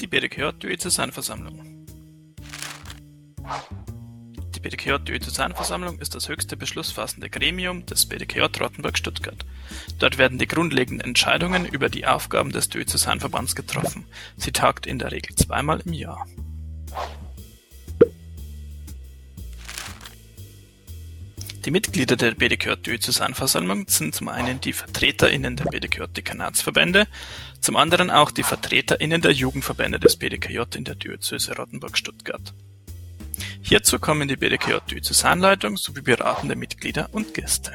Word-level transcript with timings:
Die 0.00 0.06
BDKJ-Diözesanversammlung 0.06 1.86
Die 4.54 4.60
BDKJ-Diözesanversammlung 4.60 5.98
ist 6.00 6.14
das 6.14 6.28
höchste 6.28 6.58
beschlussfassende 6.58 7.30
Gremium 7.30 7.86
des 7.86 8.04
BDKJ 8.04 8.60
Rottenburg-Stuttgart. 8.60 9.46
Dort 9.98 10.18
werden 10.18 10.36
die 10.36 10.46
grundlegenden 10.46 11.00
Entscheidungen 11.00 11.64
über 11.64 11.88
die 11.88 12.06
Aufgaben 12.06 12.52
des 12.52 12.68
Diözesanverbands 12.68 13.56
getroffen. 13.56 14.04
Sie 14.36 14.52
tagt 14.52 14.86
in 14.86 14.98
der 14.98 15.12
Regel 15.12 15.34
zweimal 15.34 15.80
im 15.80 15.94
Jahr. 15.94 16.26
Die 21.66 21.72
Mitglieder 21.72 22.14
der 22.14 22.30
BDKJ-Diözesanversammlung 22.30 23.88
sind 23.88 24.14
zum 24.14 24.28
einen 24.28 24.60
die 24.60 24.72
VertreterInnen 24.72 25.56
der 25.56 25.64
BDKJ-Dekanatsverbände, 25.64 27.08
zum 27.60 27.74
anderen 27.74 28.08
auch 28.08 28.30
die 28.30 28.44
VertreterInnen 28.44 29.20
der 29.20 29.32
Jugendverbände 29.32 29.98
des 29.98 30.16
BDKJ 30.16 30.60
in 30.76 30.84
der 30.84 30.94
Diözese 30.94 31.56
Rottenburg-Stuttgart. 31.56 32.54
Hierzu 33.62 33.98
kommen 33.98 34.28
die 34.28 34.36
BDKJ-Diözesanleitung 34.36 35.76
sowie 35.76 36.02
beratende 36.02 36.54
Mitglieder 36.54 37.08
und 37.10 37.34
Gäste. 37.34 37.72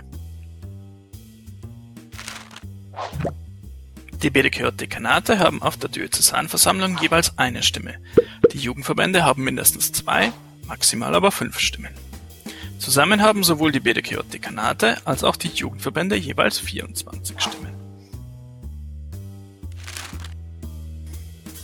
Die 4.23 4.29
BDKJ-Dekanate 4.29 5.37
haben 5.37 5.61
auf 5.61 5.75
der 5.75 5.89
Diözesanversammlung 5.89 6.97
jeweils 7.01 7.37
eine 7.37 7.61
Stimme, 7.61 7.95
die 8.53 8.59
Jugendverbände 8.59 9.25
haben 9.25 9.43
mindestens 9.43 9.91
zwei, 9.91 10.31
maximal 10.65 11.13
aber 11.13 11.33
fünf 11.33 11.59
Stimmen. 11.59 12.10
Zusammen 12.81 13.21
haben 13.21 13.43
sowohl 13.43 13.71
die 13.71 13.79
BDKJ-Dekanate 13.79 14.97
als 15.05 15.23
auch 15.23 15.35
die 15.35 15.49
Jugendverbände 15.49 16.15
jeweils 16.15 16.57
24 16.57 17.39
Stimmen. 17.39 17.75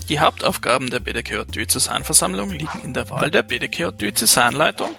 Die 0.10 0.20
Hauptaufgaben 0.20 0.92
der 0.92 1.00
BDKJ-Diözesanversammlung 1.00 2.52
liegen 2.52 2.82
in 2.84 2.94
der 2.94 3.10
Wahl 3.10 3.32
der 3.32 3.42
BDKJ-Diözesanleitung, 3.42 4.92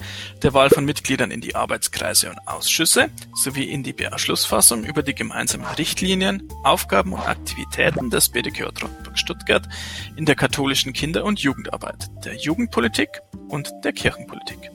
der 0.42 0.52
Wahl 0.55 0.70
von 0.70 0.84
Mitgliedern 0.84 1.30
in 1.30 1.41
die 1.41 1.55
Arbeitskreise 1.55 2.30
und 2.30 2.48
Ausschüsse 2.48 3.10
sowie 3.32 3.70
in 3.70 3.84
die 3.84 3.92
Beschlussfassung 3.92 4.84
über 4.84 5.05
die 5.05 5.14
gemeinsamen 5.14 5.66
Richtlinien, 5.78 6.48
Aufgaben 6.64 7.12
und 7.12 7.27
Aktivitäten 7.27 8.10
des 8.10 8.28
BDKJ 8.30 8.64
Rottenburg-Stuttgart 8.64 9.69
in 10.16 10.27
der 10.27 10.34
katholischen 10.34 10.92
Kinder- 10.92 11.25
und 11.25 11.38
Jugendarbeit, 11.38 12.10
der 12.25 12.34
Jugendpolitik 12.34 13.22
und 13.48 13.70
der 13.84 13.92
Kirchenpolitik. 13.92 14.72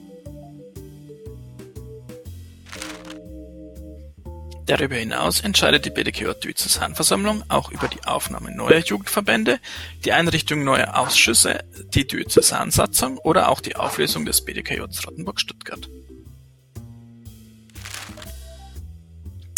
Darüber 4.66 4.96
hinaus 4.96 5.40
entscheidet 5.40 5.84
die 5.84 5.90
BDKJ-Diözesanversammlung 5.90 7.44
auch 7.48 7.70
über 7.70 7.86
die 7.88 8.02
Aufnahme 8.04 8.50
neuer 8.50 8.78
Jugendverbände, 8.78 9.60
die 10.04 10.12
Einrichtung 10.12 10.64
neuer 10.64 10.96
Ausschüsse, 10.96 11.64
die 11.92 12.06
Diözesansatzung 12.06 13.18
oder 13.18 13.50
auch 13.50 13.60
die 13.60 13.76
Auflösung 13.76 14.24
des 14.24 14.42
BDKJ 14.42 14.80
Rottenburg-Stuttgart. 15.06 15.90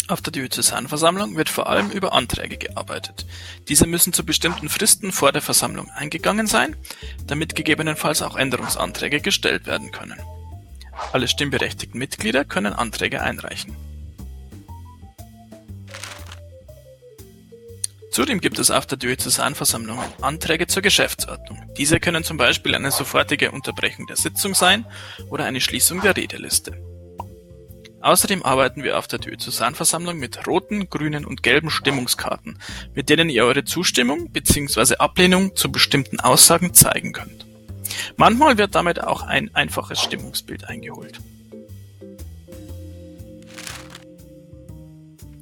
Auf 0.09 0.21
der 0.21 0.31
Diözesanversammlung 0.31 1.35
wird 1.35 1.49
vor 1.49 1.67
allem 1.67 1.89
über 1.89 2.13
Anträge 2.13 2.57
gearbeitet. 2.57 3.25
Diese 3.67 3.85
müssen 3.85 4.13
zu 4.13 4.25
bestimmten 4.25 4.69
Fristen 4.69 5.11
vor 5.11 5.33
der 5.33 5.41
Versammlung 5.41 5.89
eingegangen 5.89 6.47
sein, 6.47 6.77
damit 7.25 7.55
gegebenenfalls 7.55 8.21
auch 8.21 8.37
Änderungsanträge 8.37 9.19
gestellt 9.21 9.67
werden 9.67 9.91
können. 9.91 10.19
Alle 11.11 11.27
stimmberechtigten 11.27 11.99
Mitglieder 11.99 12.45
können 12.45 12.73
Anträge 12.73 13.21
einreichen. 13.21 13.75
Zudem 18.17 18.41
gibt 18.41 18.57
es 18.57 18.71
auf 18.71 18.87
der 18.87 18.97
Diözesanversammlung 18.97 19.99
Anträge 20.21 20.65
zur 20.65 20.81
Geschäftsordnung. 20.81 21.71
Diese 21.77 21.99
können 21.99 22.23
zum 22.23 22.37
Beispiel 22.37 22.73
eine 22.73 22.89
sofortige 22.89 23.51
Unterbrechung 23.51 24.07
der 24.07 24.15
Sitzung 24.15 24.55
sein 24.55 24.87
oder 25.29 25.45
eine 25.45 25.61
Schließung 25.61 26.01
der 26.01 26.17
Redeliste. 26.17 26.81
Außerdem 28.01 28.41
arbeiten 28.41 28.81
wir 28.81 28.97
auf 28.97 29.07
der 29.07 29.19
Diözesanversammlung 29.19 30.17
mit 30.17 30.47
roten, 30.47 30.89
grünen 30.89 31.25
und 31.25 31.43
gelben 31.43 31.69
Stimmungskarten, 31.69 32.57
mit 32.95 33.09
denen 33.09 33.29
ihr 33.29 33.45
eure 33.45 33.65
Zustimmung 33.65 34.31
bzw. 34.31 34.95
Ablehnung 34.95 35.55
zu 35.55 35.71
bestimmten 35.71 36.19
Aussagen 36.19 36.73
zeigen 36.73 37.13
könnt. 37.13 37.45
Manchmal 38.15 38.57
wird 38.57 38.73
damit 38.73 38.99
auch 38.99 39.21
ein 39.21 39.53
einfaches 39.53 40.01
Stimmungsbild 40.01 40.67
eingeholt. 40.67 41.19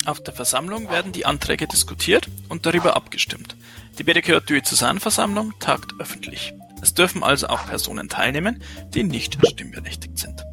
Auf 0.06 0.22
der 0.22 0.36
Versammlung 0.36 0.90
werden 0.92 1.12
die 1.12 1.26
Anträge 1.26 1.68
diskutiert 1.68 2.30
und 2.48 2.68
darüber 2.68 2.96
abgestimmt. 2.96 3.58
Die 3.98 4.04
BDKJ-Diözesanversammlung 4.04 5.54
tagt 5.60 5.94
öffentlich. 6.00 6.54
Es 6.82 6.94
dürfen 6.94 7.24
also 7.24 7.48
auch 7.48 7.66
Personen 7.66 8.08
teilnehmen, 8.08 8.62
die 8.94 9.04
nicht 9.04 9.40
stimmberechtigt 9.48 10.20
sind. 10.20 10.44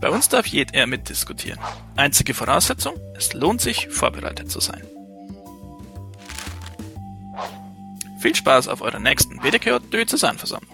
Bei 0.00 0.10
uns 0.10 0.28
darf 0.28 0.46
jeder 0.46 0.86
mitdiskutieren. 0.86 1.58
Einzige 1.96 2.34
Voraussetzung, 2.34 2.94
es 3.16 3.32
lohnt 3.32 3.60
sich, 3.60 3.88
vorbereitet 3.88 4.52
zu 4.52 4.60
sein. 4.60 4.86
Viel 8.20 8.34
Spaß 8.36 8.68
auf 8.68 8.80
eurer 8.80 9.00
nächsten 9.00 9.40
BDKJ-Diözesanversammlung. 9.40 10.73